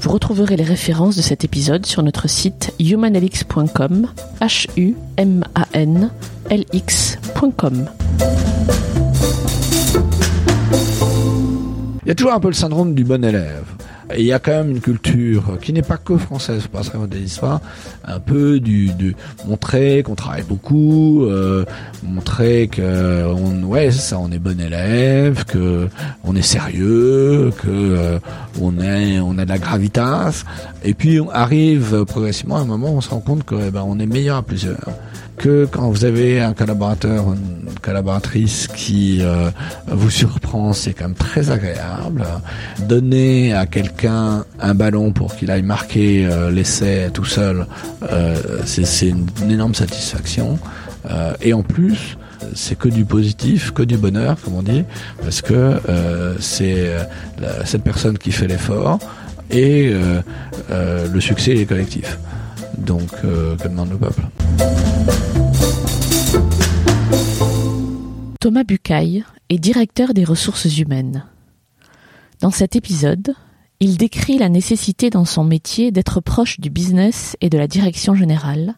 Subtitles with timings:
[0.00, 4.06] Vous retrouverez les références de cet épisode sur notre site humanlx.com,
[4.40, 6.10] h u m a n
[6.48, 7.86] l x.com.
[12.02, 13.66] Il y a toujours un peu le syndrome du bon élève.
[14.16, 17.60] Il y a quand même une culture qui n'est pas que française, pas des histoires,
[18.04, 19.14] un peu du, du
[19.46, 21.64] montrer qu'on travaille beaucoup, euh,
[22.02, 25.88] montrer que on, ouais ça, on est bon élève, que
[26.24, 28.18] on est sérieux, que euh,
[28.60, 30.44] on est on a de la gravitas.
[30.84, 33.70] Et puis on arrive progressivement à un moment où on se rend compte que eh
[33.70, 34.78] ben, on est meilleur à plusieurs
[35.40, 39.50] que quand vous avez un collaborateur, une collaboratrice qui euh,
[39.86, 42.26] vous surprend, c'est quand même très agréable.
[42.80, 47.66] Donner à quelqu'un un ballon pour qu'il aille marquer euh, l'essai tout seul,
[48.12, 50.58] euh, c'est une, une, énorme satisfaction.
[51.40, 52.18] et en plus,
[52.54, 54.84] c'est que du positif, que du bonheur, comme on dit,
[55.22, 55.80] parce que
[56.38, 56.92] c'est
[57.64, 58.98] cette personne qui fait l'effort
[59.50, 59.94] et
[60.70, 62.18] le succès est collectif.
[62.80, 64.22] Donc, que demande le peuple?
[68.40, 71.26] Thomas Bucaille est directeur des ressources humaines.
[72.40, 73.34] Dans cet épisode,
[73.80, 78.14] il décrit la nécessité dans son métier d'être proche du business et de la direction
[78.14, 78.76] générale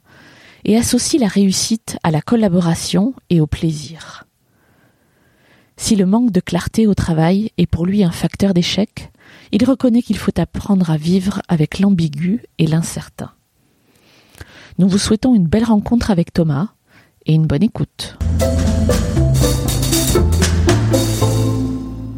[0.64, 4.24] et associe la réussite à la collaboration et au plaisir.
[5.76, 9.10] Si le manque de clarté au travail est pour lui un facteur d'échec,
[9.50, 13.32] il reconnaît qu'il faut apprendre à vivre avec l'ambigu et l'incertain.
[14.78, 16.68] Nous vous souhaitons une belle rencontre avec Thomas
[17.26, 18.16] et une bonne écoute.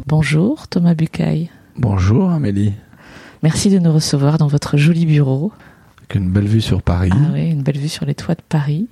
[0.07, 1.49] Bonjour Thomas Bucaille.
[1.77, 2.73] Bonjour Amélie.
[3.43, 5.51] Merci de nous recevoir dans votre joli bureau.
[5.97, 7.11] Avec une belle vue sur Paris.
[7.13, 8.87] Ah oui, une belle vue sur les toits de Paris.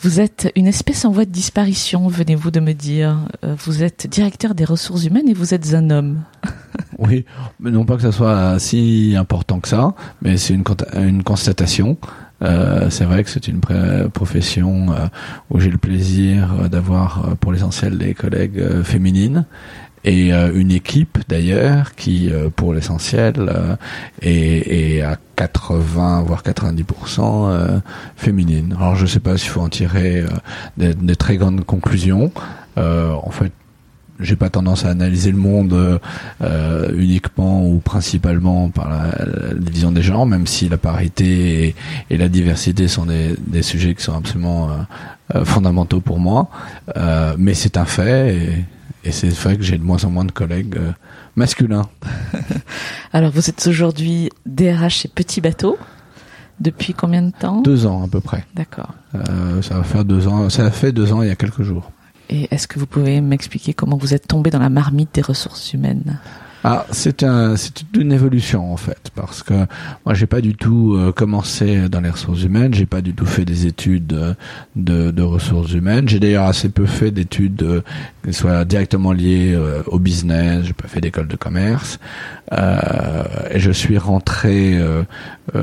[0.00, 3.16] Vous êtes une espèce en voie de disparition, venez-vous de me dire.
[3.44, 6.22] Euh, vous êtes directeur des ressources humaines et vous êtes un homme.
[6.98, 7.24] oui,
[7.60, 10.64] mais non pas que ça soit si important que ça, mais c'est une,
[10.94, 11.96] une constatation.
[12.42, 13.60] Euh, c'est vrai que c'est une
[14.12, 15.06] profession euh,
[15.50, 19.46] où j'ai le plaisir euh, d'avoir pour l'essentiel des collègues féminines
[20.06, 23.50] et une équipe d'ailleurs qui pour l'essentiel
[24.20, 27.80] est, à 80 voire 90%
[28.14, 28.74] féminine.
[28.78, 30.22] Alors je sais pas s'il faut en tirer
[30.76, 32.30] des, des, très grandes conclusions.
[32.76, 33.50] en fait
[34.20, 36.00] j'ai pas tendance à analyser le monde
[36.42, 41.74] euh, uniquement ou principalement par la, division des genres, même si la parité
[42.10, 44.74] et, la diversité sont des, des, sujets qui sont absolument euh,
[45.34, 46.48] euh fondamentaux pour moi.
[46.96, 50.24] Euh, mais c'est un fait et, et c'est vrai que j'ai de moins en moins
[50.24, 50.92] de collègues euh,
[51.34, 51.88] masculins.
[53.12, 55.76] Alors vous êtes aujourd'hui DRH chez Petit Bateau.
[56.60, 57.62] Depuis combien de temps?
[57.62, 58.44] Deux ans à peu près.
[58.54, 58.94] D'accord.
[59.12, 60.48] ça va faire deux ans.
[60.50, 61.90] Ça a fait deux ans il y a quelques jours.
[62.30, 65.72] Et est-ce que vous pouvez m'expliquer comment vous êtes tombé dans la marmite des ressources
[65.72, 66.18] humaines?
[66.66, 69.52] Ah, c'est un, c'est une évolution en fait, parce que
[70.06, 73.26] moi j'ai pas du tout euh, commencé dans les ressources humaines, j'ai pas du tout
[73.26, 74.34] fait des études euh,
[74.74, 76.08] de, de ressources humaines.
[76.08, 77.82] J'ai d'ailleurs assez peu fait d'études
[78.24, 80.64] euh, qui soient directement liées au business.
[80.64, 81.98] J'ai pas fait d'école de commerce,
[82.52, 84.78] et je suis rentré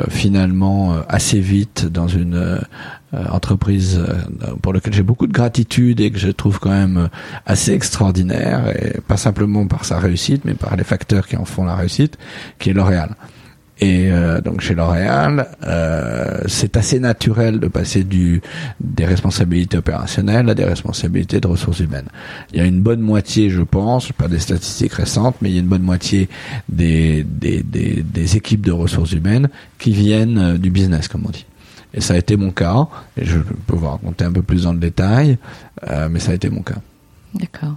[0.09, 2.59] finalement assez vite dans une
[3.13, 6.97] euh, entreprise euh, pour laquelle j'ai beaucoup de gratitude et que je trouve quand même
[6.97, 7.07] euh,
[7.45, 11.65] assez extraordinaire, et pas simplement par sa réussite, mais par les facteurs qui en font
[11.65, 12.17] la réussite,
[12.57, 13.17] qui est L'Oréal.
[13.79, 14.11] Et
[14.43, 18.41] donc chez L'Oréal, euh, c'est assez naturel de passer du
[18.79, 22.07] des responsabilités opérationnelles à des responsabilités de ressources humaines.
[22.53, 25.57] Il y a une bonne moitié, je pense, pas des statistiques récentes, mais il y
[25.57, 26.29] a une bonne moitié
[26.69, 31.45] des des, des, des équipes de ressources humaines qui viennent du business, comme on dit.
[31.93, 32.87] Et ça a été mon cas.
[33.17, 35.37] Et je peux vous raconter un peu plus dans le détail,
[35.89, 36.77] euh, mais ça a été mon cas.
[37.33, 37.75] D'accord.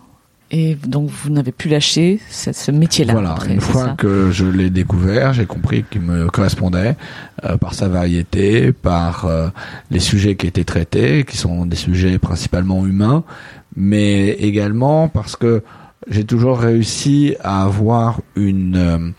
[0.57, 3.15] Et donc vous n'avez plus lâché ce, ce métier-là.
[3.15, 6.95] Voilà, une fois que je l'ai découvert, j'ai compris qu'il me correspondait
[7.45, 9.49] euh, par sa variété, par euh,
[9.91, 13.25] les sujets qui étaient traités, qui sont des sujets principalement humains,
[13.75, 15.65] mais également parce que
[16.09, 19.11] j'ai toujours réussi à avoir une euh,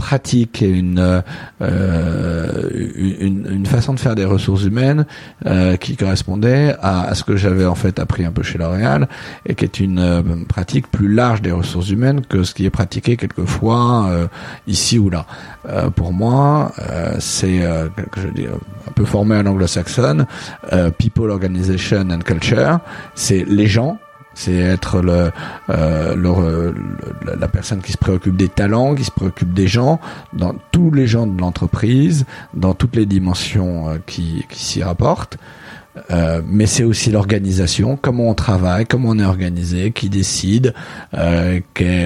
[0.00, 1.22] pratique et une,
[1.60, 5.04] euh, une, une façon de faire des ressources humaines
[5.44, 9.08] euh, qui correspondait à, à, ce que j'avais en fait appris un peu chez L'Oréal
[9.44, 12.70] et qui est une euh, pratique plus large des ressources humaines que ce qui est
[12.70, 14.10] pratiqué quelquefois
[14.66, 15.26] ici ou là.
[15.94, 16.72] Pour moi,
[17.18, 17.60] c'est
[18.16, 20.26] je dis, un peu formé à l'anglo-saxonne,
[20.98, 22.80] people, organization and culture.
[23.14, 23.98] C'est les gens
[24.34, 25.30] c'est être le,
[25.70, 26.74] euh, le,
[27.38, 30.00] la personne qui se préoccupe des talents, qui se préoccupe des gens,
[30.32, 32.24] dans tous les gens de l'entreprise,
[32.54, 35.38] dans toutes les dimensions euh, qui, qui s'y rapportent.
[36.10, 40.72] Euh, mais c'est aussi l'organisation, comment on travaille, comment on est organisé, qui décide,
[41.14, 41.60] euh,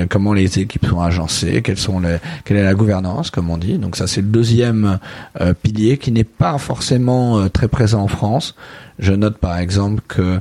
[0.09, 3.79] comment les équipes sont agencées, quelles sont les, quelle est la gouvernance, comme on dit.
[3.79, 4.99] Donc ça, c'est le deuxième
[5.41, 8.55] euh, pilier qui n'est pas forcément euh, très présent en France.
[8.99, 10.41] Je note par exemple que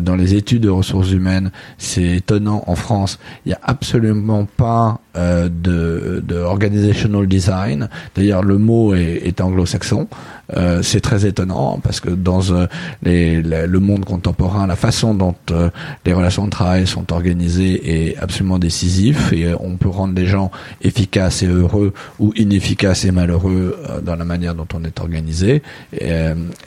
[0.00, 5.00] dans les études de ressources humaines, c'est étonnant en France, il n'y a absolument pas
[5.16, 7.88] euh, de, de, organizational design.
[8.14, 10.08] D'ailleurs, le mot est, est anglo-saxon.
[10.56, 12.66] Euh, c'est très étonnant parce que dans euh,
[13.02, 15.70] les, le monde contemporain, la façon dont euh,
[16.04, 20.52] les relations de travail sont organisées est absolument décisif et on peut rendre les gens
[20.82, 25.62] efficaces et heureux ou inefficaces et malheureux dans la manière dont on est organisé.
[25.98, 26.10] Et,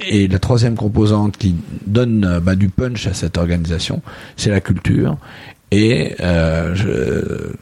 [0.01, 1.55] et la troisième composante qui
[1.87, 4.01] donne bah, du punch à cette organisation,
[4.35, 5.17] c'est la culture.
[5.71, 7.53] Et je,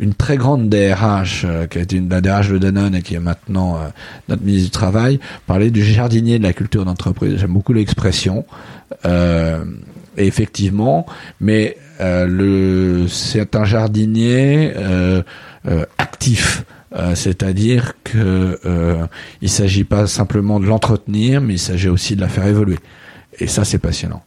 [0.00, 3.14] une très grande DRH, euh, qui a été une, la DRH de Danone et qui
[3.14, 3.88] est maintenant euh,
[4.28, 7.36] notre ministre du Travail, parlait du jardinier de la culture d'entreprise.
[7.38, 8.44] J'aime beaucoup l'expression.
[9.04, 9.64] Euh,
[10.16, 11.06] effectivement,
[11.40, 14.72] mais euh, le c'est un jardinier
[15.98, 16.64] actif.
[17.14, 19.06] c'est-à-dire que euh,
[19.40, 22.78] il s'agit pas simplement de l'entretenir, mais il s'agit aussi de la faire évoluer.
[23.38, 24.22] Et ça, c'est passionnant.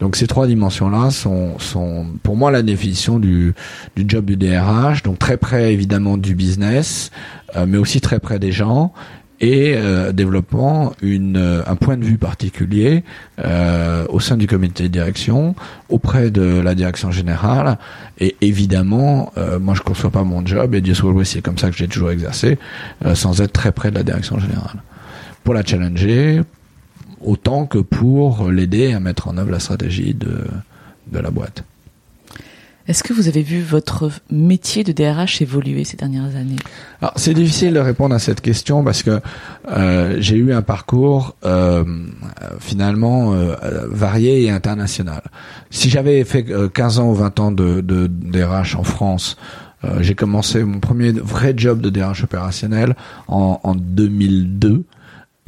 [0.00, 3.54] Donc ces trois dimensions-là sont, sont pour moi la définition du,
[3.96, 7.10] du job du DRH, donc très près évidemment du business,
[7.56, 8.92] euh, mais aussi très près des gens
[9.40, 13.04] et euh, développant une, euh, un point de vue particulier
[13.38, 15.54] euh, au sein du comité de direction,
[15.88, 17.78] auprès de la direction générale,
[18.18, 21.40] et évidemment, euh, moi je ne conçois pas mon job, et Dieu soit loué, c'est
[21.40, 22.58] comme ça que j'ai toujours exercé,
[23.14, 24.82] sans être très près de la direction générale.
[25.42, 26.42] Pour la challenger,
[27.24, 30.44] autant que pour l'aider à mettre en œuvre la stratégie de,
[31.12, 31.64] de la boîte.
[32.90, 36.56] Est-ce que vous avez vu votre métier de DRH évoluer ces dernières années?
[37.00, 39.20] Alors c'est difficile de répondre à cette question parce que
[39.70, 41.84] euh, j'ai eu un parcours euh,
[42.58, 43.54] finalement euh,
[43.88, 45.22] varié et international.
[45.70, 49.36] Si j'avais fait 15 euh, ans ou 20 ans de, de DRH en France,
[49.84, 52.96] euh, j'ai commencé mon premier vrai job de DRH opérationnel
[53.28, 54.84] en, en 2002.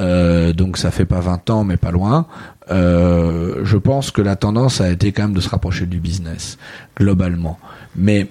[0.00, 2.26] Euh, donc ça fait pas 20 ans, mais pas loin.
[2.70, 6.58] Euh, je pense que la tendance a été quand même de se rapprocher du business
[6.96, 7.58] globalement.
[7.96, 8.28] Mais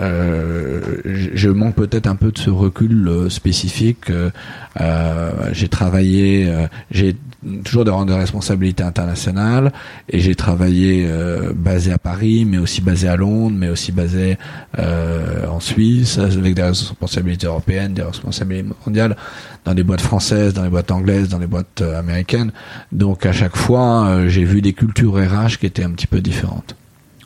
[0.00, 4.10] euh, je manque peut-être un peu de ce recul euh, spécifique.
[4.10, 6.52] Euh, j'ai travaillé,
[6.90, 7.16] j'ai
[7.64, 9.72] toujours des rangs de responsabilité internationale
[10.08, 14.38] et j'ai travaillé euh, basé à Paris, mais aussi basé à Londres, mais aussi basé
[14.78, 19.16] euh, en Suisse, avec des responsabilités européennes, des responsabilités mondiales,
[19.64, 22.52] dans des boîtes françaises, dans les boîtes anglaises, dans les boîtes euh, américaines.
[22.92, 26.20] Donc à chaque fois, euh, j'ai vu des cultures RH qui étaient un petit peu
[26.20, 26.74] différentes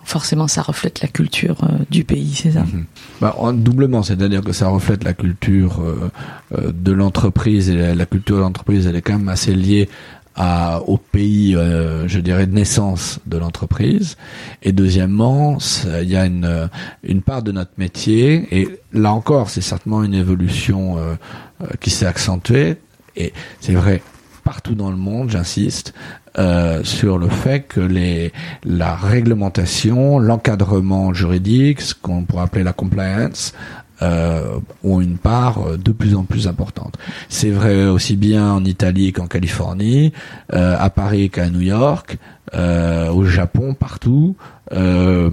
[0.05, 2.85] forcément ça reflète la culture euh, du pays, c'est ça mhm.
[3.21, 6.11] bah, Doublement, c'est-à-dire que ça reflète la culture euh,
[6.59, 9.89] euh, de l'entreprise et la, culture de l'entreprise, elle est quand même assez liée
[10.87, 14.17] au pays, je dirais, de naissance de l'entreprise.
[14.63, 16.71] Et deuxièmement, il y a une,
[17.03, 20.97] une part de notre métier, et là encore, c'est certainement une évolution
[21.81, 22.79] qui s'est accentuée,
[23.15, 24.01] et c'est vrai
[24.43, 25.95] partout dans le monde, j'insiste,
[26.39, 28.33] euh, sur le fait que les,
[28.65, 33.53] la réglementation, l'encadrement juridique, ce qu'on pourrait appeler la compliance,
[34.03, 36.99] euh, ont une part euh, de plus en plus importante.
[37.29, 40.13] C'est vrai aussi bien en Italie qu'en Californie,
[40.53, 42.19] euh, à Paris qu'à New York,
[42.55, 44.37] euh, au Japon, partout.
[44.73, 45.31] Euh,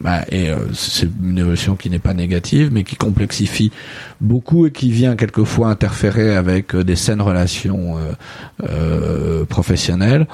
[0.00, 3.72] bah, et euh, c'est une évolution qui n'est pas négative, mais qui complexifie
[4.20, 7.96] beaucoup et qui vient quelquefois interférer avec des saines relations
[9.48, 10.26] professionnelles,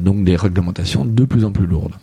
[0.00, 1.94] donc des réglementations de plus en plus lourdes.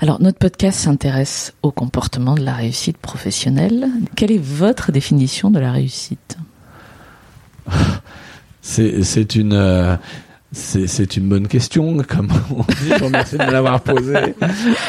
[0.00, 3.88] Alors, notre podcast s'intéresse au comportement de la réussite professionnelle.
[4.14, 6.38] Quelle est votre définition de la réussite?
[8.60, 9.54] C'est une...
[9.54, 9.96] Euh,
[10.50, 12.92] c'est une bonne question, comme on dit.
[12.98, 14.34] Je remercie de me l'avoir posée.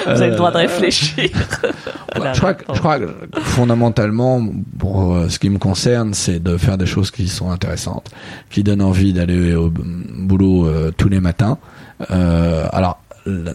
[0.05, 1.29] Vous avez le droit de euh, réfléchir.
[2.15, 3.07] je, crois que, je crois que
[3.41, 4.41] fondamentalement,
[4.77, 8.09] pour euh, ce qui me concerne, c'est de faire des choses qui sont intéressantes,
[8.49, 11.57] qui donnent envie d'aller au boulot tous les matins.
[12.09, 13.01] alors,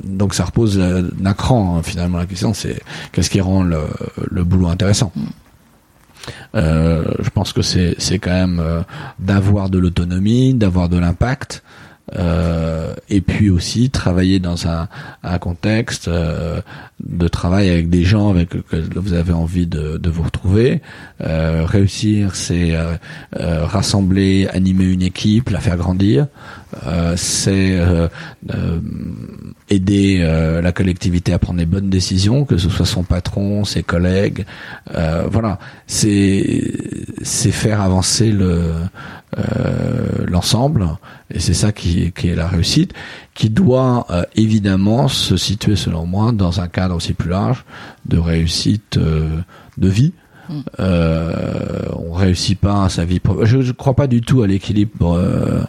[0.05, 2.81] donc ça repose d'un cran hein, finalement la question c'est
[3.13, 3.81] qu'est-ce qui rend le,
[4.31, 5.23] le boulot intéressant mm.
[6.57, 8.83] euh, je pense que c'est c'est quand même euh,
[9.19, 11.63] d'avoir de l'autonomie d'avoir de l'impact
[12.17, 14.89] euh, et puis aussi travailler dans un,
[15.23, 20.23] un contexte de travail avec des gens avec que vous avez envie de, de vous
[20.23, 20.83] retrouver.
[21.19, 22.77] Réussir, c'est
[23.33, 26.27] rassembler, animer une équipe, la faire grandir.
[27.17, 27.79] C'est
[29.71, 30.19] aider
[30.63, 34.45] la collectivité à prendre les bonnes décisions, que ce soit son patron, ses collègues.
[35.31, 36.73] voilà, c'est
[37.23, 38.73] c'est faire avancer le
[40.27, 40.89] l'ensemble
[41.31, 42.93] et c'est ça qui, qui, est la réussite,
[43.35, 47.65] qui doit euh, évidemment se situer selon moi dans un cadre aussi plus large
[48.07, 49.41] de réussite euh,
[49.77, 50.13] de vie.
[50.49, 50.61] Mm.
[50.81, 51.89] Euh,
[52.25, 53.21] réussit pas à sa vie.
[53.43, 55.63] Je ne crois pas du tout à l'équilibre euh,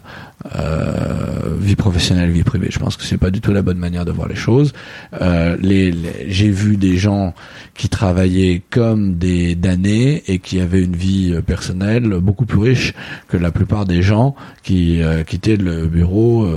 [0.54, 2.68] euh, vie professionnelle, vie privée.
[2.70, 4.72] Je pense que c'est pas du tout la bonne manière de voir les choses.
[5.20, 5.94] Euh, les,
[6.28, 7.34] J'ai vu des gens
[7.74, 12.94] qui travaillaient comme des damnés et qui avaient une vie personnelle beaucoup plus riche
[13.28, 16.48] que la plupart des gens qui quittaient le bureau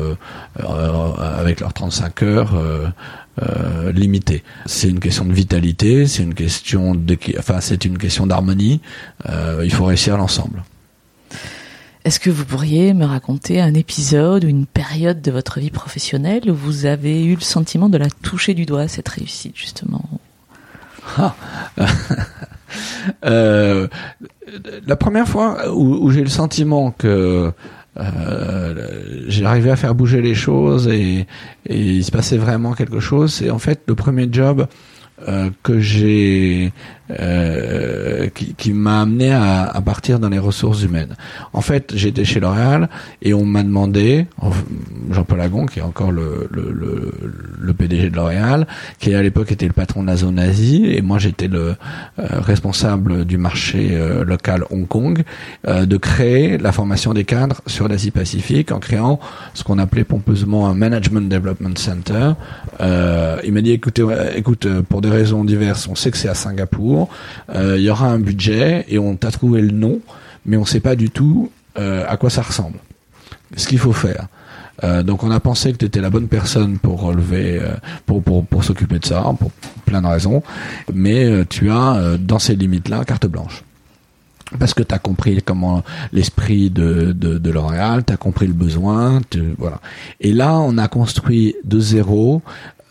[0.55, 2.93] avec leurs 35 heures.
[3.41, 4.43] Euh, limitées.
[4.65, 8.81] C'est une question de vitalité, c'est une question de, enfin c'est une question d'harmonie.
[9.29, 10.63] Euh, il faut réussir l'ensemble.
[12.03, 16.49] Est-ce que vous pourriez me raconter un épisode ou une période de votre vie professionnelle
[16.49, 20.03] où vous avez eu le sentiment de la toucher du doigt, cette réussite, justement?
[21.17, 21.35] Ah.
[23.25, 23.87] euh,
[24.85, 27.53] La première fois où, j'ai le sentiment que
[27.99, 31.27] euh, j'ai arrivé à faire bouger les choses et,
[31.65, 34.67] et, il se passait vraiment quelque chose, c'est en fait le premier job
[35.27, 36.71] euh, que j'ai
[37.11, 41.15] euh, qui, qui m'a amené à, à, partir dans les ressources humaines.
[41.53, 42.89] En fait, j'étais chez L'Oréal
[43.21, 44.27] et on m'a demandé,
[45.11, 47.11] Jean-Paul Agon, qui est encore le, le, le,
[47.59, 48.67] le PDG de L'Oréal,
[48.99, 51.75] qui à l'époque était le patron de la zone Asie, et moi j'étais le
[52.19, 55.23] euh, responsable du marché euh, local Hong Kong,
[55.67, 59.19] euh, de créer la formation des cadres sur l'Asie-Pacifique en créant
[59.53, 62.33] ce qu'on appelait pompeusement un Management Development Center.
[63.43, 64.03] il m'a dit, écoutez,
[64.35, 66.98] écoute, pour des raisons diverses, on sait que c'est à Singapour,
[67.53, 69.99] euh, il y aura un budget et on t'a trouvé le nom,
[70.45, 72.77] mais on ne sait pas du tout euh, à quoi ça ressemble.
[73.55, 74.27] Ce qu'il faut faire.
[74.83, 77.61] Euh, donc on a pensé que tu étais la bonne personne pour relever,
[78.05, 79.51] pour, s'occuper de ça, pour
[79.85, 80.41] plein de raisons,
[80.93, 83.63] mais tu as dans ces limites-là carte blanche
[84.57, 89.21] parce que tu as compris comment l'esprit de L'Oréal, tu as compris le besoin,
[89.57, 89.79] voilà.
[90.19, 92.41] Et là, on a construit de zéro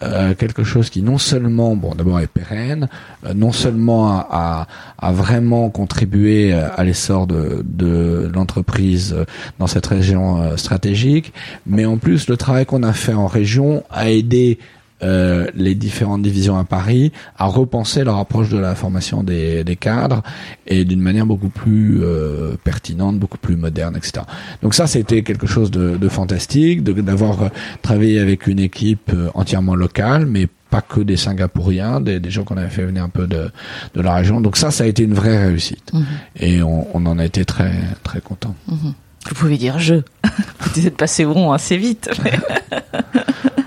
[0.01, 2.89] euh, quelque chose qui non seulement, bon, d'abord est pérenne,
[3.27, 9.17] euh, non seulement a, a, vraiment contribué euh, à l'essor de, de l'entreprise
[9.59, 11.33] dans cette région stratégique,
[11.67, 14.59] mais en plus le travail qu'on a fait en région a aidé
[15.03, 19.77] euh, les différentes divisions à Paris à repenser leur approche de la formation des, des
[19.77, 20.23] cadres
[20.67, 24.25] et d'une manière beaucoup plus euh, pertinente, beaucoup plus moderne, etc.
[24.63, 27.51] Donc ça, c'était quelque chose de, de fantastique, d'avoir
[27.83, 32.45] travaillé avec une équipe euh, entièrement locale, mais pas que des Singapouriens, des, des gens
[32.45, 33.51] qu'on avait fait venir un peu de,
[33.95, 34.41] de la région.
[34.41, 35.93] Donc ça, ça a été une vraie réussite.
[35.93, 36.05] Mhm.
[36.41, 38.55] Et on, on, en a été très très content.
[38.69, 38.95] Mhm.
[39.29, 39.95] Vous pouvez dire je.
[40.75, 42.11] Vous êtes passé rond assez vite.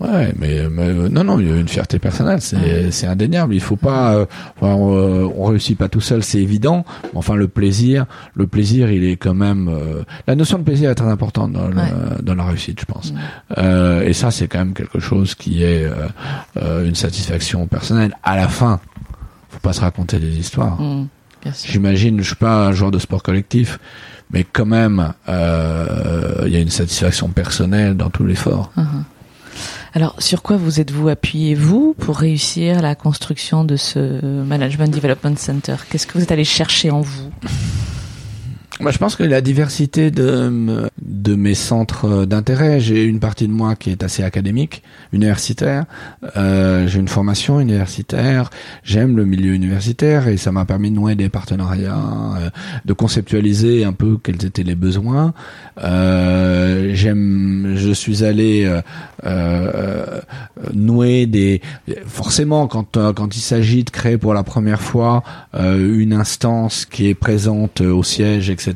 [0.00, 0.68] Ouais, mais,
[1.10, 3.54] non, non, il y a une fierté personnelle, c'est indéniable.
[3.54, 4.26] Il faut pas, euh,
[4.60, 6.84] on, réussit pas tout seul, c'est évident.
[7.14, 9.68] Enfin, le plaisir, le plaisir, il est quand même.
[9.68, 11.70] Euh, la notion de plaisir est très importante dans,
[12.22, 13.12] dans la réussite, je pense.
[13.56, 15.90] Euh, et ça, c'est quand même quelque chose qui est
[16.56, 18.16] euh, une satisfaction personnelle.
[18.22, 18.78] À la fin,
[19.50, 20.80] faut pas se raconter des histoires.
[20.80, 21.08] Mm,
[21.64, 23.80] J'imagine, je suis pas un joueur de sport collectif,
[24.30, 28.70] mais quand même, il y a une satisfaction personnelle dans tout l'effort.
[28.76, 29.02] Uh-huh.
[29.94, 35.36] Alors, sur quoi vous êtes-vous appuyé, vous, pour réussir la construction de ce Management Development
[35.36, 35.76] Center?
[35.90, 37.30] Qu'est-ce que vous êtes allé chercher en vous?
[38.80, 43.52] Moi, je pense que la diversité de, de mes centres d'intérêt, j'ai une partie de
[43.52, 44.82] moi qui est assez académique,
[45.12, 45.84] universitaire.
[46.36, 48.50] Euh, j'ai une formation universitaire.
[48.84, 52.50] J'aime le milieu universitaire et ça m'a permis de nouer des partenariats, euh,
[52.84, 55.34] de conceptualiser un peu quels étaient les besoins.
[55.82, 58.80] Euh, j'aime, je suis allé euh,
[59.26, 60.20] euh,
[60.72, 61.60] nouer des.
[62.06, 65.22] Forcément, quand quand il s'agit de créer pour la première fois
[65.54, 68.67] une instance qui est présente au siège, etc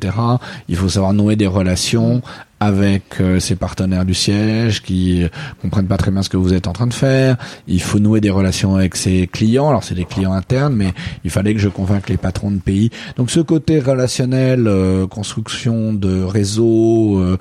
[0.69, 2.23] il faut savoir nouer des relations
[2.61, 5.25] avec euh, ses partenaires du siège qui
[5.61, 7.37] comprennent pas très bien ce que vous êtes en train de faire.
[7.67, 9.69] Il faut nouer des relations avec ses clients.
[9.69, 10.93] Alors c'est des clients internes, mais
[11.25, 12.91] il fallait que je convainque les patrons de pays.
[13.17, 14.71] Donc ce côté relationnel,
[15.11, 17.37] construction de réseau,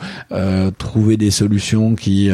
[0.80, 2.32] trouver des solutions qui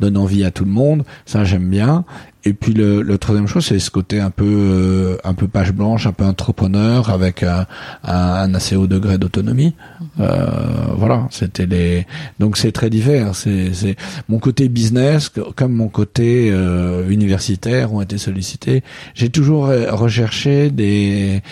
[0.00, 2.04] donnent envie à tout le monde, ça j'aime bien.
[2.46, 5.72] Et puis le, le troisième chose, c'est ce côté un peu euh, un peu page
[5.72, 7.66] blanche, un peu entrepreneur, avec un,
[8.02, 9.74] un, assez haut degré d'autonomie.
[10.20, 10.46] Euh,
[10.94, 12.06] voilà, c'était les.
[12.38, 13.34] Donc c'est très divers.
[13.34, 13.96] C'est c'est
[14.28, 18.82] mon côté business comme mon côté euh, universitaire ont été sollicités.
[19.14, 21.42] J'ai toujours recherché des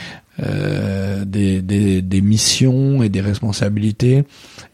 [0.41, 4.25] euh, des, des, des, missions et des responsabilités.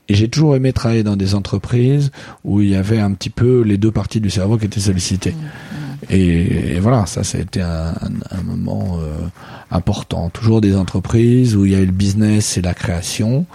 [0.09, 2.13] Et j'ai toujours aimé travailler dans des entreprises
[2.45, 5.33] où il y avait un petit peu les deux parties du cerveau qui étaient sollicitées.
[5.33, 7.93] Mmh, Et, voilà, ça, été un,
[8.31, 9.27] un, moment euh,
[9.71, 10.31] important.
[10.31, 13.47] Toujours des entreprises où il y a eu le business et la création.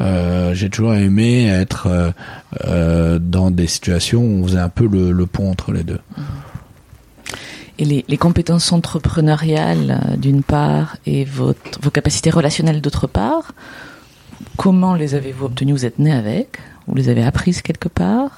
[0.00, 2.14] Euh, j'ai toujours aimé être
[2.66, 6.00] euh, dans des situations où on faisait un peu le, pont entre les deux.
[7.78, 11.54] Et les, compétences entrepreneuriales d'une part et vos
[11.92, 13.52] capacités relationnelles d'autre part,
[14.56, 15.72] comment les avez-vous obtenues?
[15.72, 16.58] Vous êtes né avec?
[16.86, 18.30] Vous les avez apprises quelque part?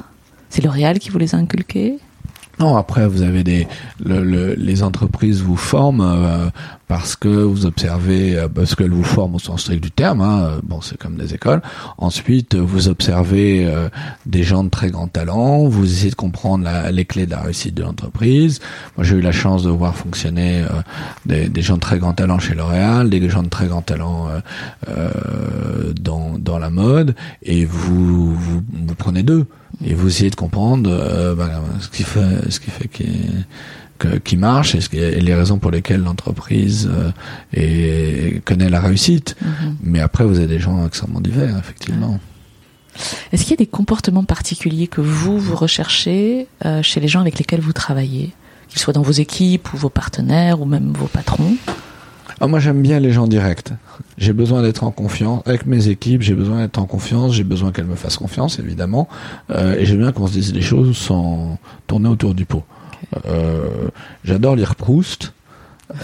[0.48, 2.00] C'est L'Oréal qui vous les a inculquées?
[2.60, 3.66] Non, après vous avez des
[4.04, 6.50] le, les entreprises vous forment euh,
[6.88, 10.20] parce que vous observez euh, parce qu'elles vous forment au sens strict du terme.
[10.20, 11.62] Hein, bon, c'est comme des écoles.
[11.96, 13.88] Ensuite, vous observez euh,
[14.26, 15.64] des gens de très grand talent.
[15.68, 18.60] Vous essayez de comprendre la, les clés de la réussite de l'entreprise.
[18.98, 20.62] Moi, j'ai eu la chance de voir fonctionner
[21.24, 24.28] des, des, gens de très grand talent chez L'Oréal, des gens de très grand talent
[25.98, 29.46] dans dans la mode, et vous vous, vous prenez deux
[29.84, 33.08] et vous essayez de comprendre euh, bah, ce qui fait ce qui fait qui
[34.24, 39.36] qui marche et, ce et, les raisons pour lesquelles l'entreprise euh, connaît la réussite.
[39.42, 39.74] Mm-hmm.
[39.82, 42.18] Mais après, vous avez des gens extrêmement divers, effectivement.
[43.32, 47.20] Est-ce qu'il y a des comportements particuliers que vous, vous recherchez euh, chez les gens
[47.20, 48.32] avec lesquels vous travaillez,
[48.68, 51.56] qu'ils soient dans vos équipes ou vos partenaires ou même vos patrons?
[52.40, 53.70] Ah, moi, j'aime bien les gens directs.
[54.16, 56.22] J'ai besoin d'être en confiance avec mes équipes.
[56.22, 57.34] J'ai besoin d'être en confiance.
[57.34, 59.08] J'ai besoin qu'elles me fassent confiance, évidemment.
[59.50, 62.64] Euh, et j'aime bien qu'on se dise les choses sans tourner autour du pot.
[63.26, 63.88] Euh,
[64.24, 65.34] J'adore lire Proust.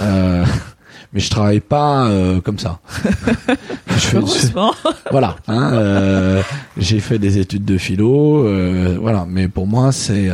[0.01, 0.45] Euh,
[1.13, 2.81] mais je travaille pas euh, comme ça.
[3.89, 4.19] je fais,
[5.11, 5.37] voilà.
[5.49, 6.43] Hein, euh,
[6.77, 9.27] j'ai fait des études de philo, euh, voilà.
[9.27, 10.29] Mais pour moi, c'est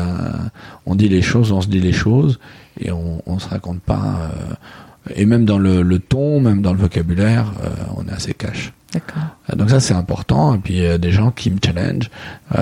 [0.87, 2.41] on dit les choses, on se dit les choses,
[2.81, 4.33] et on, on se raconte pas
[5.11, 8.73] et même dans le, le, ton, même dans le vocabulaire, euh, on est assez cash.
[8.93, 9.23] D'accord.
[9.51, 10.55] Euh, donc ça c'est important.
[10.55, 12.11] Et puis euh, des gens qui me challenge,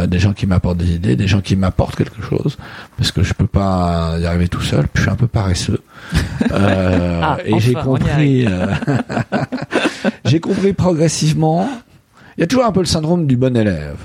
[0.07, 2.57] des gens qui m'apportent des idées, des gens qui m'apportent quelque chose,
[2.97, 4.87] parce que je peux pas y arriver tout seul.
[4.89, 5.81] Puis je suis un peu paresseux.
[6.53, 8.47] ah, et j'ai compris,
[10.25, 11.69] j'ai compris progressivement
[12.41, 13.99] il y a toujours un peu le syndrome du bon élève.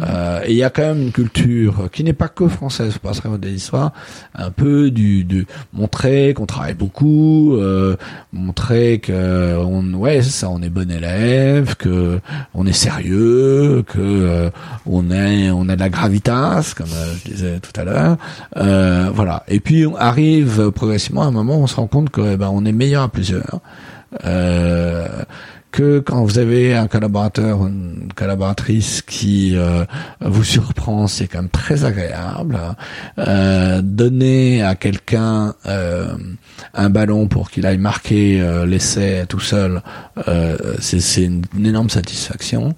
[0.00, 3.00] Euh, et il y a quand même une culture qui n'est pas que française, vous
[3.00, 3.92] passerez des histoires,
[4.36, 7.96] un peu du, du montrer qu'on travaille beaucoup, euh,
[8.32, 12.20] montrer que on, ouais, ça, on est bon élève, que
[12.54, 14.50] on est sérieux, que euh,
[14.86, 18.18] on est, on a de la gravitas, comme euh, je disais tout à l'heure.
[18.56, 19.42] Euh, voilà.
[19.48, 22.36] Et puis on arrive progressivement à un moment où on se rend compte que eh
[22.36, 23.58] ben on est meilleur à plusieurs.
[24.24, 25.24] Euh,
[25.70, 29.84] que quand vous avez un collaborateur ou une collaboratrice qui euh,
[30.20, 32.58] vous surprend, c'est quand même très agréable.
[33.18, 36.14] Euh, donner à quelqu'un euh,
[36.74, 39.82] un ballon pour qu'il aille marquer euh, l'essai tout seul,
[40.28, 42.74] euh, c'est une, énorme satisfaction.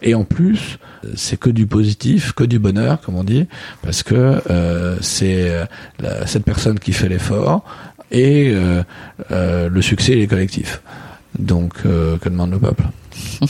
[0.00, 0.78] et en plus,
[1.14, 3.46] c'est que du positif, que du bonheur, comme on dit,
[3.82, 4.40] parce que
[5.00, 5.50] c'est
[6.24, 7.64] cette personne qui fait l'effort
[8.10, 8.54] et
[9.30, 10.80] le succès est collectif.
[11.38, 12.84] Donc, euh, que demande le peuple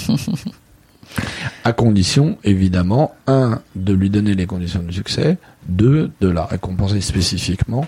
[1.64, 7.00] À condition, évidemment, un, de lui donner les conditions du succès, deux, de la récompenser
[7.00, 7.86] spécifiquement,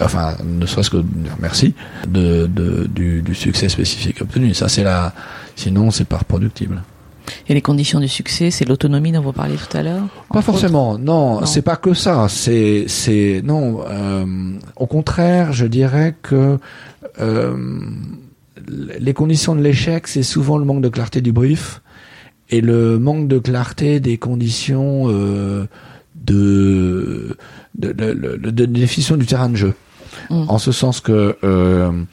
[0.00, 1.74] enfin, ne serait-ce que de dire merci,
[2.08, 4.54] de, de, du, du succès spécifique obtenu.
[4.54, 5.12] Ça, c'est la,
[5.56, 6.82] sinon, c'est pas reproductible.
[7.48, 10.98] Et les conditions du succès, c'est l'autonomie dont vous parliez tout à l'heure Pas forcément,
[10.98, 12.26] non, c'est pas que ça.
[12.28, 14.24] C'est, c'est, non, euh,
[14.76, 16.58] au contraire, je dirais que
[17.20, 17.80] euh,
[18.68, 21.82] les conditions de l'échec, c'est souvent le manque de clarté du brief
[22.50, 25.66] et le manque de clarté des conditions euh,
[26.14, 27.36] de,
[27.74, 29.74] définition du terrain de jeu.
[30.30, 30.44] Mm.
[30.48, 32.04] En ce sens que euh,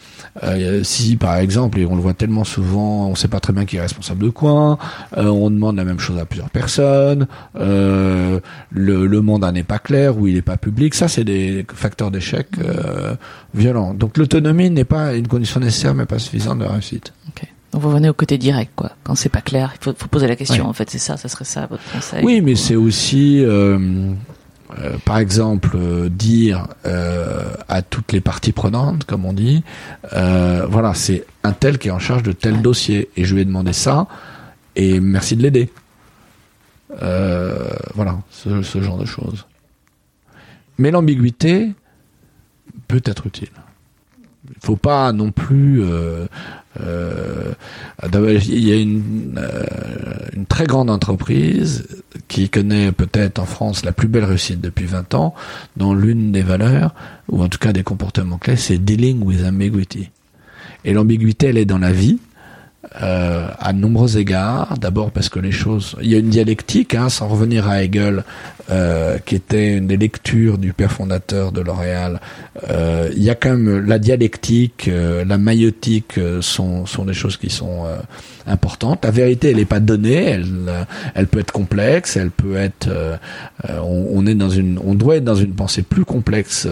[0.43, 3.65] euh, si par exemple, et on le voit tellement souvent, on sait pas très bien
[3.65, 4.77] qui est responsable de quoi,
[5.17, 10.17] euh, on demande la même chose à plusieurs personnes, le, le mandat n'est pas clair
[10.17, 12.47] ou il n'est pas public, ça c'est des facteurs d'échec
[13.53, 13.93] violents.
[13.93, 17.13] Donc l'autonomie n'est pas une condition nécessaire mais pas suffisante de réussite.
[17.25, 18.91] Donc vous venez au côté direct, quoi.
[19.03, 20.67] Quand c'est pas clair, il faut, faut poser la question.
[20.67, 22.21] En fait, c'est ça, ça serait ça votre conseil.
[22.21, 23.45] Oui, mais c'est aussi,
[24.79, 29.63] euh, par exemple, euh, dire euh, à toutes les parties prenantes, comme on dit,
[30.11, 33.45] voilà, c'est un tel qui est en charge de tel dossier, et je lui ai
[33.45, 34.07] demandé ça,
[34.75, 35.69] et merci de l'aider.
[36.89, 39.45] Voilà, ce, ce genre de choses.
[40.77, 41.73] Mais l'ambiguïté
[42.87, 43.51] peut être utile.
[44.49, 45.83] Il faut pas non plus.
[46.79, 47.53] Euh,
[48.13, 49.63] il y a une, euh,
[50.33, 51.85] une très grande entreprise
[52.27, 55.33] qui connaît peut-être en France la plus belle réussite depuis 20 ans,
[55.75, 56.93] dont l'une des valeurs,
[57.29, 60.09] ou en tout cas des comportements clés, c'est dealing with ambiguity.
[60.85, 62.19] Et l'ambiguïté, elle est dans la vie,
[63.01, 64.77] euh, à de nombreux égards.
[64.77, 68.23] D'abord parce que les choses, il y a une dialectique, hein, sans revenir à Hegel,
[68.69, 72.21] euh, qui était une des lectures du père fondateur de L'Oréal.
[72.69, 77.13] Euh, il y a quand même la dialectique, euh, la maïotique euh, sont sont des
[77.13, 77.97] choses qui sont euh,
[78.47, 79.03] importantes.
[79.03, 80.47] La vérité, elle n'est pas donnée, elle
[81.15, 82.89] elle peut être complexe, elle peut être.
[83.67, 86.67] on, on est dans une, on doit être dans une pensée plus complexe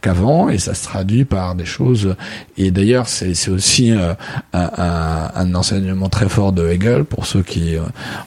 [0.00, 2.16] qu'avant, et ça se traduit par des choses.
[2.56, 4.16] Et d'ailleurs, c'est c'est aussi un,
[4.52, 7.80] un, un enseignement très fort de Hegel pour ceux qui euh,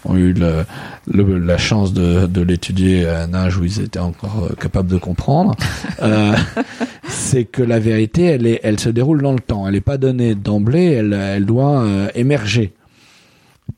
[0.05, 0.65] ont eu le,
[1.11, 4.89] le- la chance de, de l'étudier à un âge où ils étaient encore euh, capables
[4.89, 5.55] de comprendre.
[6.03, 6.35] Euh,
[7.07, 9.65] c'est que la vérité, elle, est, elle se déroule dans le temps.
[9.67, 12.73] Elle n'est pas donnée d'emblée, elle, elle doit euh, émerger.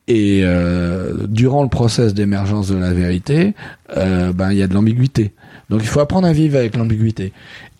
[0.10, 3.54] Et euh, durant le process d'émergence de la vérité,
[3.96, 5.32] euh, ben il y a de l'ambiguïté.
[5.70, 7.32] Donc il faut apprendre à vivre avec l'ambiguïté.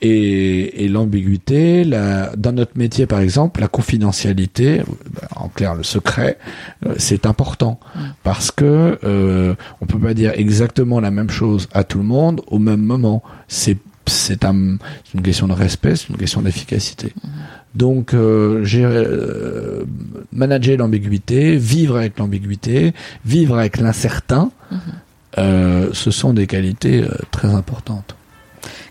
[0.02, 5.84] Et, et l'ambiguïté, la- dans notre métier par exemple, la confidentialité, ben, en clair le
[5.84, 6.38] secret,
[6.86, 7.80] euh, c'est important
[8.24, 12.42] parce que euh, on peut pas dire exactement la même chose à tout le monde
[12.48, 13.24] au même moment.
[13.48, 14.78] C'est c'est un-
[15.14, 17.14] une question de respect, c'est une question d'efficacité.
[17.76, 19.84] Donc, euh, gérer, euh,
[20.34, 24.50] manager l'ambiguïté, vivre avec l'ambiguïté, vivre avec l'incertain,
[25.38, 28.16] euh, ce sont des qualités euh, très importantes.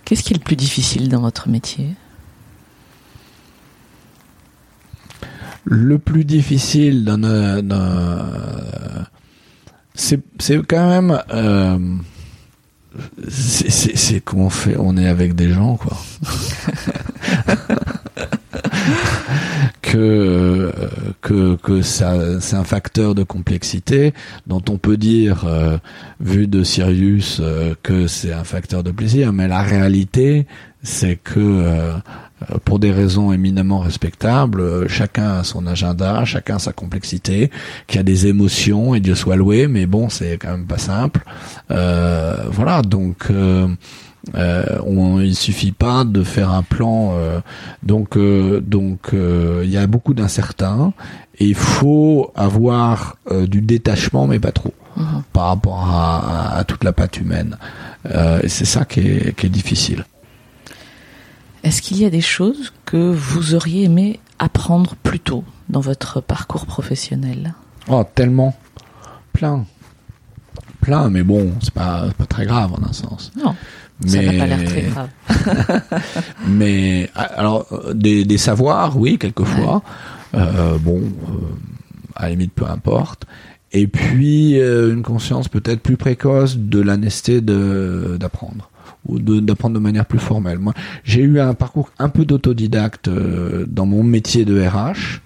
[0.04, 1.94] Qu'est-ce qui est le plus difficile dans votre métier?
[5.64, 9.04] Le plus difficile dans, un- dans-
[9.94, 10.20] c'est
[10.66, 11.78] quand même euh,
[13.28, 15.96] c'est qu'on fait on est avec des gens quoi
[19.88, 20.70] que euh,
[21.22, 24.12] que que ça c'est un facteur de complexité
[24.46, 25.78] dont on peut dire euh,
[26.20, 30.46] vu de Sirius euh, que c'est un facteur de plaisir mais la réalité
[30.82, 31.92] c'est que euh,
[32.50, 37.50] euh, pour des raisons éminemment respectables, euh, chacun a son agenda, chacun a sa complexité,
[37.88, 41.22] qui a des émotions, et Dieu soit loué, mais bon, c'est quand même pas simple.
[41.70, 43.26] Euh, voilà, donc
[44.34, 47.10] euh, on, il suffit pas de faire un plan.
[47.12, 47.40] euh,
[47.82, 50.92] donc, euh, donc, euh, il y a beaucoup d'incertains,
[51.38, 55.22] et il faut avoir du détachement, mais pas trop, Mhm.
[55.32, 56.18] par rapport à,
[56.54, 57.56] à- à toute la patte humaine.
[58.42, 60.04] Et c'est ça qui est, qui est difficile.
[61.62, 66.20] Est-ce qu'il y a des choses que vous auriez aimé apprendre plus tôt dans votre
[66.20, 67.54] parcours professionnel?
[67.88, 68.56] Oh, tellement.
[69.32, 69.64] Plein.
[70.80, 73.30] Plein, mais bon, c'est pas, pas très grave en un sens.
[73.36, 73.54] Non,
[74.06, 75.08] ça n'a pas l'air très grave.
[76.48, 79.82] Mais ah, alors des, des savoirs, oui, quelquefois.
[80.34, 81.32] Euh, bon, euh,
[82.14, 83.24] à la limite, peu importe.
[83.72, 88.70] Et puis euh, une conscience peut-être plus précoce de la nécessité de d'apprendre
[89.06, 90.58] ou de- d'apprendre de manière plus formelle.
[90.58, 90.72] Moi,
[91.04, 95.20] j'ai eu un parcours un peu d'autodidacte dans mon métier de RH.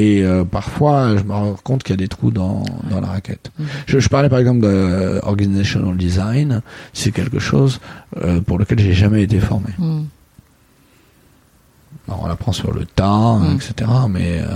[0.00, 3.08] Et euh, parfois, je me rends compte qu'il y a des trous dans, dans la
[3.08, 3.50] raquette.
[3.58, 3.66] Mhm.
[3.86, 6.62] Je, je parlais par exemple de euh, organizational design.
[6.92, 7.80] C'est quelque chose
[8.16, 9.70] euh, pour lequel j'ai jamais été formé.
[9.76, 10.04] Hmm.
[12.06, 13.56] Alors, on apprend sur le tas, Mm.
[13.56, 13.90] etc.
[14.08, 14.46] Mais, euh,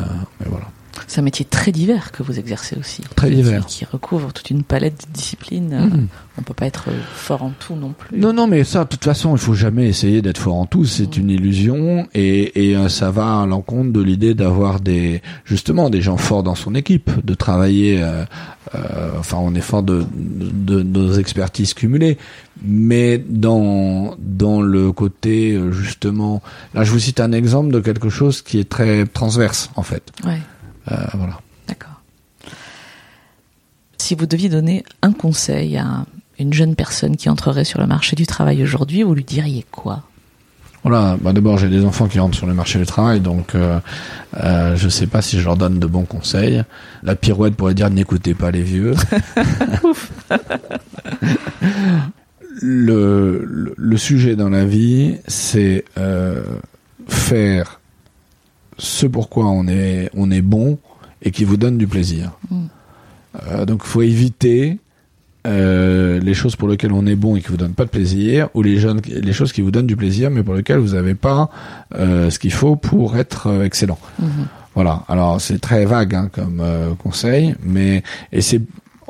[0.40, 0.66] mais voilà.
[1.06, 3.02] C'est un métier très divers que vous exercez aussi.
[3.16, 3.66] Très divers.
[3.66, 5.88] Qui, recouvre toute une palette de disciplines.
[5.90, 6.08] Mhm.
[6.38, 6.84] On peut pas être
[7.14, 8.18] fort en tout non plus.
[8.18, 10.84] Non, non, mais ça, de toute façon, il faut jamais essayer d'être fort en tout.
[10.84, 15.90] C'est une illusion et, et euh, ça va à l'encontre de l'idée d'avoir des, justement,
[15.90, 18.02] des gens forts dans son équipe, de travailler.
[18.02, 18.24] euh,
[18.74, 22.16] euh, enfin, on est fort de, de, de nos expertises cumulées,
[22.64, 26.40] mais dans dans le côté euh, justement,
[26.74, 30.10] là, je vous cite un exemple de quelque chose qui est très transverse en fait.
[30.24, 30.36] Ouais, Euh,
[30.86, 31.38] voilà.
[31.68, 32.00] d'accord.
[33.98, 36.04] Si vous deviez donner un conseil à
[36.38, 40.02] une jeune personne qui entrerait sur le marché du travail aujourd'hui, vous lui diriez quoi?
[40.82, 43.78] Voilà, bah d'abord j'ai des enfants qui rentrent sur le marché du travail, donc euh,
[44.42, 46.64] euh, je sais pas si je leur donne de bons conseils.
[47.04, 48.94] La pirouette pourrait dire n'écoutez pas les vieux.
[52.60, 56.42] le, le, le sujet dans la vie, c'est euh,
[57.06, 57.78] faire
[58.78, 60.78] ce pourquoi on est on est bon
[61.22, 62.32] et qui vous donnent du plaisir.
[62.50, 62.64] Mm.
[63.48, 64.78] Euh, donc, faut éviter
[65.46, 68.48] euh, les choses pour lesquelles on est bon et qui vous donnent pas de plaisir,
[68.54, 71.14] ou les, jeunes, les choses qui vous donnent du plaisir, mais pour lesquelles vous n'avez
[71.14, 71.50] pas
[71.94, 73.98] euh, ce qu'il faut pour être euh, excellent.
[74.20, 74.46] Mhm.
[74.74, 75.02] Voilà.
[75.08, 78.62] Alors c'est très vague hein, comme euh, conseil, mais et c'est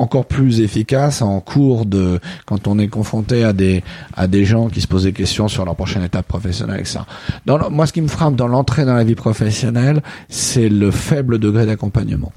[0.03, 3.83] encore plus efficace en cours de quand on est confronté à des
[4.15, 7.07] à des gens qui se posent des questions sur leur prochaine étape professionnelle et ça.
[7.47, 10.91] Dans le- moi, ce qui me frappe dans l'entrée dans la vie professionnelle, c'est le
[10.91, 12.33] faible degré d'accompagnement.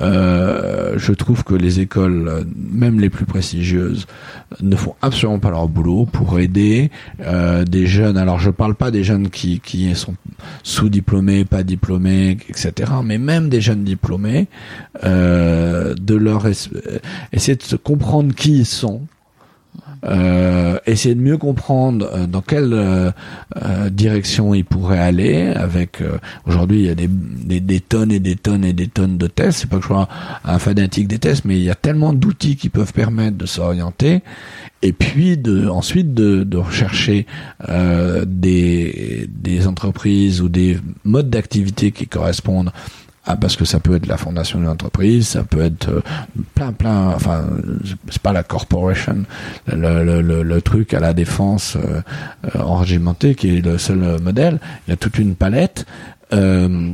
[0.00, 4.06] Euh, je trouve que les écoles, même les plus prestigieuses,
[4.62, 8.16] ne font absolument pas leur boulot pour aider euh, des jeunes.
[8.16, 10.14] Alors, je parle pas des jeunes qui qui sont
[10.62, 12.92] sous-diplômés, pas diplômés, etc.
[13.04, 14.46] Mais même des jeunes diplômés,
[15.04, 16.70] euh, de leur es-
[17.32, 19.02] essayer de se comprendre qui ils sont.
[20.06, 23.10] Euh, essayer de mieux comprendre euh, dans quelle euh,
[23.62, 28.12] euh, direction ils pourraient aller avec euh, aujourd'hui il y a des, des, des tonnes
[28.12, 29.60] et des tonnes et des tonnes de tests.
[29.60, 30.08] C'est pas que je sois
[30.44, 34.20] un fanatique des tests mais il y a tellement d'outils qui peuvent permettre de s'orienter.
[34.82, 37.26] Et puis de ensuite de, de rechercher
[37.70, 42.70] euh, des, des entreprises ou des modes d'activité qui correspondent
[43.26, 46.00] à, parce que ça peut être la fondation d'une entreprise, ça peut être euh,
[46.54, 47.44] plein plein, enfin
[48.10, 49.24] c'est pas la corporation,
[49.66, 52.02] le, le, le, truc à la défense euh,
[52.56, 54.58] euh, qui est le seul modèle.
[54.86, 55.86] Il y a toute une palette.
[56.32, 56.92] Euh,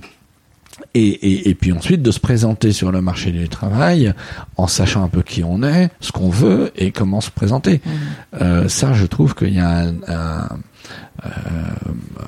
[0.95, 4.12] et, et, et puis ensuite de se présenter sur le marché du travail
[4.57, 7.81] en sachant un peu qui on est, ce qu'on veut et comment se présenter.
[8.40, 10.49] Euh, ça, je trouve qu'il y a un, un,
[11.25, 11.29] euh,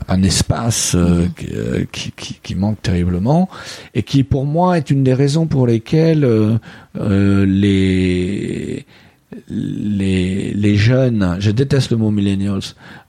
[0.09, 3.49] un espace euh, qui- euh, qui, qui, qui manque terriblement
[3.95, 8.85] et qui, pour moi, est une des raisons pour lesquelles euh, les
[9.49, 12.61] les, les jeunes, je déteste le mot millennials,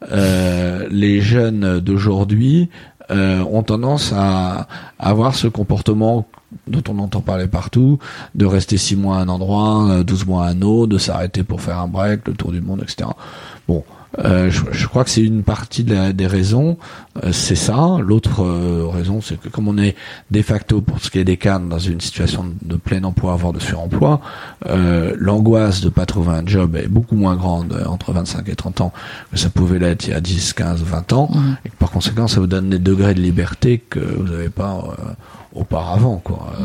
[0.09, 2.69] euh, les jeunes d'aujourd'hui
[3.11, 4.67] euh, ont tendance à,
[4.99, 6.27] à avoir ce comportement
[6.67, 7.99] dont on entend parler partout,
[8.35, 11.43] de rester six mois à un endroit, euh, 12 mois à un autre, de s'arrêter
[11.43, 13.09] pour faire un break, le tour du monde, etc.
[13.67, 13.83] Bon,
[14.19, 16.77] euh, je, je crois que c'est une partie de la- des raisons,
[17.23, 17.97] euh, c'est ça.
[17.99, 19.95] L'autre euh, raison, c'est que comme on est
[20.31, 23.53] de facto, pour ce qui est des cadres, dans une situation de plein emploi, voire
[23.53, 24.21] de suremploi,
[24.67, 28.55] euh, l'angoisse de pas trouver un job est beaucoup moins grande euh, entre 25 et
[28.55, 28.93] 30 ans
[29.31, 31.29] que ça pouvait l'être il y a 10, 15, 20 ans.
[31.65, 34.83] Et que par conséquent, ça vous donne des degrés de liberté que vous n'avez pas
[34.99, 35.11] euh,
[35.53, 36.17] auparavant.
[36.23, 36.53] Quoi.
[36.59, 36.63] Euh,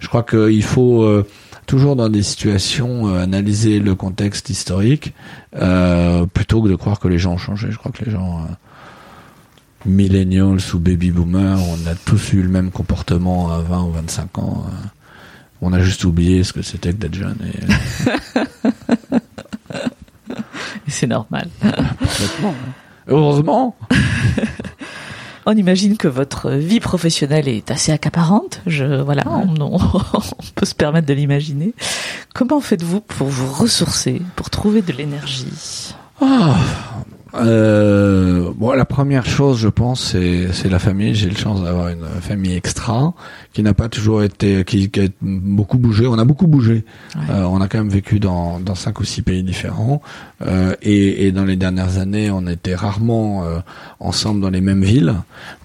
[0.00, 1.26] je crois qu'il faut euh,
[1.66, 5.14] toujours dans des situations euh, analyser le contexte historique
[5.56, 7.68] euh, plutôt que de croire que les gens ont changé.
[7.70, 8.54] Je crois que les gens euh,
[9.86, 14.38] millennials ou baby boomers, on a tous eu le même comportement à 20 ou 25
[14.38, 14.66] ans.
[15.60, 17.38] on a juste oublié ce que c'était que d'être jeune.
[17.44, 17.60] Et,
[20.88, 21.48] C'est normal.
[21.60, 22.54] complètement.
[23.08, 23.76] Heureusement.
[25.46, 28.62] On imagine que votre vie professionnelle est assez accaparante.
[28.66, 30.20] Je, voilà, on, on- on
[30.54, 31.74] peut se permettre de l'imaginer.
[32.34, 35.94] Comment faites-vous pour vous ressourcer, pour trouver de l'énergie?
[36.22, 36.54] Ah,
[37.36, 41.14] euh, bon, la première chose, je pense, c'est c'est la famille.
[41.14, 43.14] J'ai eu la chance d'avoir une famille extra
[43.52, 46.06] qui n'a pas toujours été, qui, qui a beaucoup bougé.
[46.06, 46.84] On a beaucoup bougé.
[47.16, 47.22] Ouais.
[47.30, 50.00] Euh, on a quand même vécu dans dans cinq ou six pays différents.
[50.46, 53.58] Euh, et, et dans les dernières années, on était rarement euh,
[54.00, 55.14] ensemble dans les mêmes villes,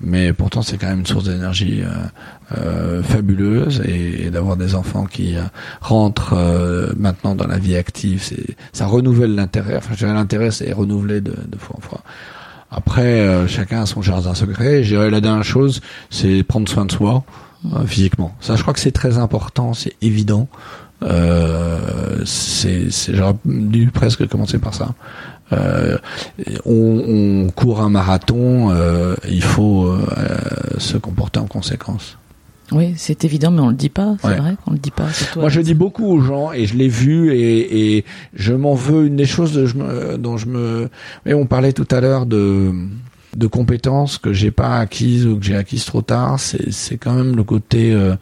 [0.01, 1.81] mais pourtant c'est quand même une source d'énergie
[2.57, 5.41] euh, fabuleuse et, et d'avoir des enfants qui euh,
[5.81, 9.77] rentrent euh, maintenant dans la vie active, c'est ça renouvelle l'intérêt.
[9.77, 12.01] Enfin, l'intérêt, c'est renouvelé de, de fois en fois.
[12.71, 14.83] Après, euh, chacun a son jardin secret.
[14.83, 17.23] Je dirais la dernière chose, c'est prendre soin de soi
[17.85, 18.33] physiquement.
[18.39, 20.47] Ça, je crois que c'est très important, c'est évident.
[22.23, 24.93] C'est, j'aurais dû presque commencer par ça.
[26.65, 28.73] On, court un marathon,
[29.27, 29.93] il faut
[30.77, 32.18] se comporter en conséquence.
[32.71, 34.15] Oui, c'est évident, mais on le dit pas.
[34.21, 34.35] C'est Ouais.
[34.37, 35.07] vrai qu'on le dit pas.
[35.35, 39.05] Moi, je dis beaucoup aux gens et je l'ai vu et, et je m'en veux.
[39.07, 40.89] Une des choses de, je me- dont je me,
[41.25, 42.71] mais on parlait tout à l'heure de
[43.37, 47.13] de compétences que j'ai pas acquises ou que j'ai acquises trop tard, c'est c'est quand
[47.13, 48.15] même le côté euh,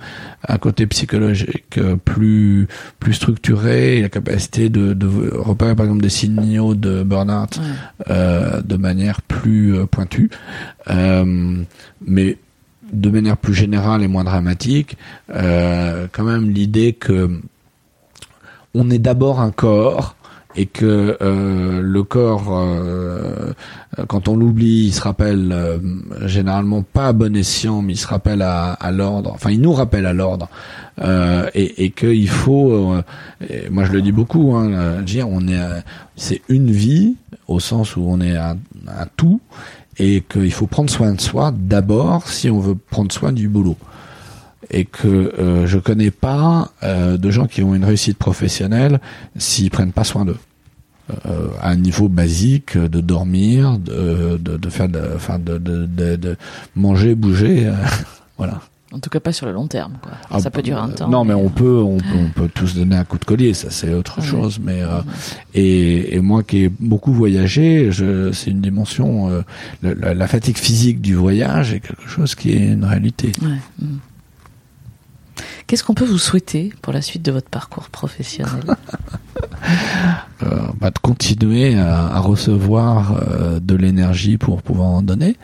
[0.45, 2.67] un côté psychologique euh, plus
[2.99, 7.63] plus structuré, et la capacité de, de repérer par exemple des signaux de burn-out Ouais.
[8.09, 10.29] euh, de manière plus euh, pointue,
[12.05, 12.37] mais
[12.93, 14.97] de manière plus générale et moins dramatique,
[15.33, 17.29] euh, quand même l'idée que
[18.73, 20.15] on est d'abord un corps
[20.55, 23.53] et que euh, le corps, euh,
[24.07, 25.77] quand on l'oublie, il se rappelle euh,
[26.25, 29.31] généralement pas à bon escient, mais il se rappelle à, à l'ordre.
[29.33, 30.49] Enfin, il nous rappelle à l'ordre,
[31.01, 32.71] euh, et, et qu'il faut.
[32.73, 33.03] euh,
[33.69, 34.55] moi, je le dis beaucoup.
[34.55, 35.59] Hein, euh, dire, on est,
[36.15, 39.39] c'est une vie au sens où on est un, un tout,
[39.99, 43.77] et qu'il faut prendre soin de soi d'abord si on veut prendre soin du boulot.
[44.69, 48.99] et que euh, je connais pas euh, de gens qui ont une réussite professionnelle
[49.37, 50.37] s'ils prennent pas soin d'eux.
[51.25, 55.85] Euh, à un niveau basique de dormir, de, de, de faire, de, enfin de, de,
[56.17, 56.35] de,
[56.75, 57.73] manger, bouger, euh,
[58.37, 58.59] voilà.
[58.93, 59.93] En tout cas, pas sur le long terme.
[60.01, 60.13] Quoi.
[60.31, 61.09] Ah, ça peut durer un euh, temps.
[61.09, 63.53] Non, mais on euh, peut, on, peut- on peut tous donner un coup de collier,
[63.53, 64.25] ça c'est autre Ouais.
[64.25, 64.59] chose.
[64.63, 65.01] Mais euh,
[65.53, 67.89] et, et moi qui ai beaucoup voyagé,
[68.31, 69.41] c'est une dimension, euh,
[69.83, 73.33] la, la fatigue physique du voyage est quelque chose qui est une réalité.
[73.41, 73.97] ouais, mm.
[75.67, 78.63] Qu'est-ce qu'on peut vous souhaiter pour la suite de votre parcours professionnel?
[80.79, 83.21] Bah, de continuer à, à recevoir
[83.59, 85.35] de l'énergie pour pouvoir en donner.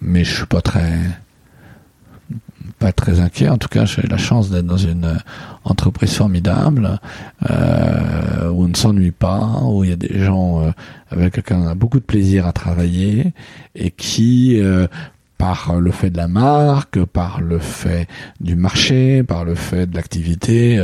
[0.00, 0.98] Mais je suis pas très
[2.78, 3.48] pas très inquiet.
[3.48, 5.16] En tout cas, j'ai la chance d'être dans une euh,
[5.64, 7.00] entreprise formidable
[7.50, 10.70] euh, où on ne s'ennuie pas, où il y a des gens euh,
[11.10, 13.32] avec lesquels on a beaucoup de plaisir à travailler
[13.74, 14.60] et qui
[15.38, 18.08] par le fait de la marque, par le fait
[18.40, 20.82] du marché, par le fait de l'activité,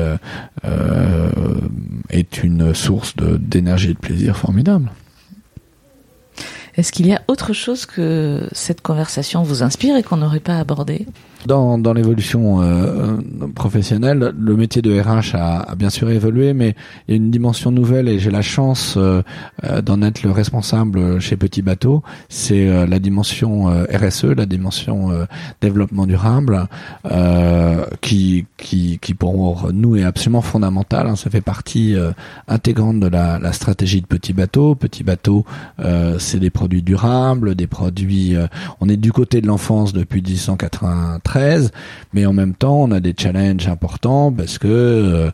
[2.10, 4.90] est une source d'énergie et de plaisir formidable.
[6.76, 10.58] Est-ce qu'il y a autre chose que cette conversation vous inspire et qu'on n'aurait pas
[10.58, 11.06] abordé
[11.46, 13.18] Dans, dans l'évolution euh,
[13.54, 16.74] professionnelle, le métier de RH a, a bien sûr évolué, mais
[17.06, 19.22] il y a une dimension nouvelle et j'ai la chance euh,
[19.64, 22.02] euh, d'en être le responsable chez Petit Bateau.
[22.30, 25.26] C'est euh, la dimension euh, RSE, la dimension euh,
[25.60, 26.66] développement durable,
[27.10, 31.08] euh, qui, qui, qui pour nous est absolument fondamentale.
[31.08, 31.16] hein.
[31.16, 32.12] Ça fait partie euh,
[32.48, 34.74] intégrante de la, la stratégie de Petit Bateau.
[34.76, 35.44] Petit Bateau,
[35.80, 38.34] euh, c'est des produits durables, des produits.
[38.34, 38.46] euh,
[38.80, 41.33] on est du côté de l'enfance depuis 1893,
[42.12, 45.30] mais en même temps, on a des challenges importants parce que euh,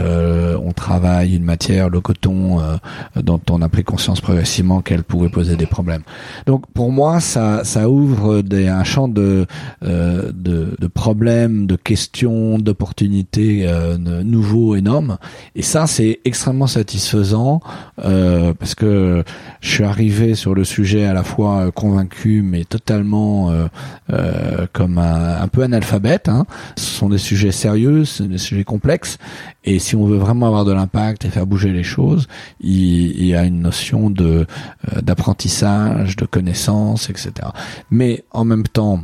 [0.00, 2.76] euh, on travaille une matière, le coton, euh,
[3.22, 6.02] dont on a pris conscience progressivement qu'elle pouvait poser des problèmes.
[6.46, 9.46] Donc, pour moi, ça, ça ouvre des, un champ de,
[9.84, 15.18] euh, de, de problèmes, de questions, d'opportunités euh, nouveaux, énormes.
[15.54, 17.60] Et ça, c'est extrêmement satisfaisant
[18.04, 19.24] euh, parce que
[19.60, 23.52] je suis arrivé sur le sujet à la fois convaincu, mais totalement
[24.72, 26.28] comme un, un peu analphabète.
[26.28, 26.46] Hein.
[26.76, 29.18] Ce sont des sujets sérieux, ce sont des sujets complexes,
[29.64, 32.26] et si on veut vraiment avoir de l'impact et faire bouger les choses,
[32.60, 34.46] il, il y a une notion de
[34.92, 37.32] euh, d'apprentissage, de connaissance, etc.
[37.90, 39.00] Mais en même temps,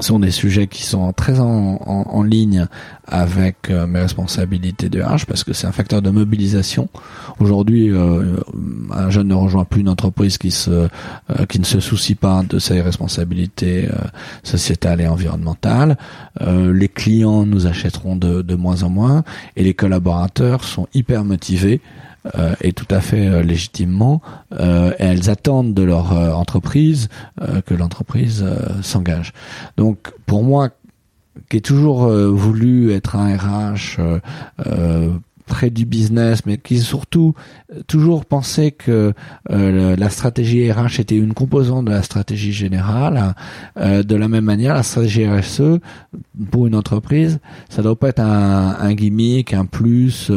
[0.00, 2.66] sont des sujets qui sont très en, ligne
[3.06, 6.88] avec euh, mes responsabilités de RH parce que c'est un facteur de mobilisation.
[7.40, 8.36] Aujourd'hui, euh,
[8.90, 10.88] un jeune ne rejoint plus une entreprise qui euh,
[11.30, 13.94] ne se soucie pas de ses responsabilités euh,
[14.42, 15.96] sociétales et environnementales.
[16.40, 19.24] Les clients nous achèteront de, de moins en moins
[19.56, 21.80] et les collaborateurs sont hyper motivés
[22.36, 24.20] euh, et tout à fait euh, légitimement,
[24.52, 27.08] euh, elles attendent de leur euh, entreprise
[27.40, 28.44] euh, que l'entreprise
[28.82, 29.32] s'engage.
[29.76, 30.70] Donc pour moi,
[31.48, 34.00] qui ai toujours voulu être un RH
[35.48, 37.34] près du business, mais qui surtout
[37.74, 39.12] euh, toujours pensé que
[39.50, 43.34] euh, la stratégie RH était une composante de la stratégie générale.
[43.78, 45.80] Euh, de la même manière, la stratégie RSE
[46.50, 50.30] pour une entreprise, ça doit pas être un, gimmick, un plus,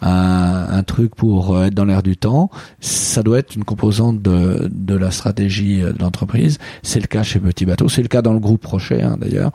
[0.00, 2.50] un, truc pour être dans l'air du temps.
[2.80, 6.58] Ça doit être une composante de, de la stratégie de l'entreprise.
[6.82, 9.52] C'est le cas chez Petit Bateau, c'est le cas dans le groupe Rocher hein, d'ailleurs,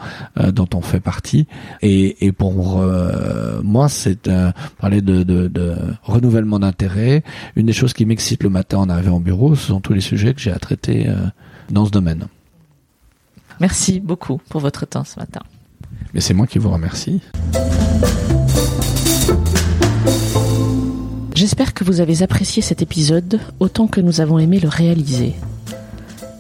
[0.54, 1.48] dont on fait partie.
[1.82, 2.84] Et, pour
[3.64, 4.30] moi, c'est
[4.90, 7.24] parler de, de, de renouvellement d'intérêt.
[7.56, 10.02] Une des choses qui m'excite le matin en arrivant au bureau, ce sont tous les
[10.02, 11.14] sujets que j'ai à traiter euh,
[11.70, 12.26] dans ce domaine.
[13.60, 15.42] Merci beaucoup pour votre temps ce matin.
[16.16, 17.22] Mais c'est moi qui vous remercie.
[21.36, 25.36] J'espère que vous avez apprécié cet épisode autant que nous avons aimé le réaliser.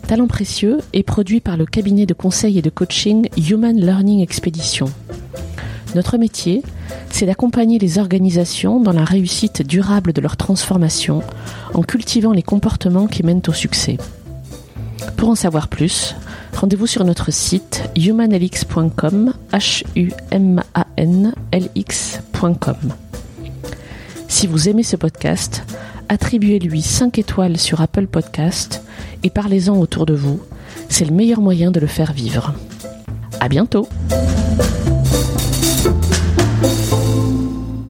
[0.08, 4.88] Talent précieux est produit par le cabinet de conseil et de coaching Human Learning Expedition.
[5.95, 6.62] Notre métier,
[7.10, 11.23] c'est d'accompagner les organisations dans la réussite durable de leur transformation
[11.73, 13.97] en cultivant les comportements qui mènent au succès.
[15.17, 16.15] Pour en savoir plus,
[16.56, 19.34] rendez-vous sur notre site humanlx.com.
[24.28, 25.63] Si vous aimez ce podcast,
[26.08, 28.84] attribuez-lui 5 étoiles sur Apple Podcast
[29.23, 30.39] et parlez-en autour de vous.
[30.88, 32.54] C'est le meilleur moyen de le faire vivre.
[33.39, 33.88] À bientôt!